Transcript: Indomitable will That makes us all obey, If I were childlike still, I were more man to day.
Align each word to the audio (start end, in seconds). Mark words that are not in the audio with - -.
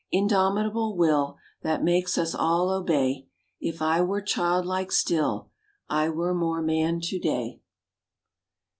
Indomitable 0.11 0.97
will 0.97 1.37
That 1.61 1.83
makes 1.83 2.17
us 2.17 2.33
all 2.33 2.71
obey, 2.71 3.27
If 3.59 3.83
I 3.83 4.01
were 4.01 4.19
childlike 4.19 4.91
still, 4.91 5.51
I 5.89 6.09
were 6.09 6.33
more 6.33 6.63
man 6.63 7.01
to 7.01 7.19
day. 7.19 7.61